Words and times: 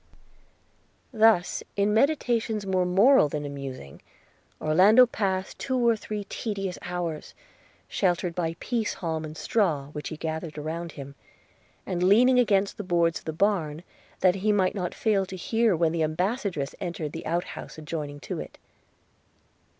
Thus, 1.13 1.61
in 1.75 1.93
meditations 1.93 2.65
more 2.65 2.87
moral 2.87 3.29
than 3.29 3.45
amusing, 3.45 4.01
Orlando 4.59 5.05
passed 5.05 5.59
two 5.59 5.77
or 5.87 5.95
three 5.95 6.23
tedious 6.23 6.79
hours, 6.81 7.35
sheltered 7.87 8.33
by 8.33 8.55
pease 8.59 8.95
halm 8.95 9.23
and 9.23 9.37
straw, 9.37 9.89
which 9.89 10.09
he 10.09 10.17
gathered 10.17 10.57
around 10.57 10.93
him, 10.93 11.13
and 11.85 12.01
leaning 12.01 12.39
against 12.39 12.77
the 12.77 12.83
boards 12.83 13.19
of 13.19 13.25
the 13.25 13.31
barn, 13.31 13.83
that 14.21 14.33
he 14.37 14.51
might 14.51 14.73
not 14.73 14.95
fail 14.95 15.23
to 15.27 15.35
hear 15.35 15.75
when 15.75 15.91
the 15.91 16.01
ambassadress 16.01 16.73
entered 16.79 17.11
the 17.11 17.27
outhouse 17.27 17.77
adjoining 17.77 18.19
to 18.21 18.39
it. 18.39 18.57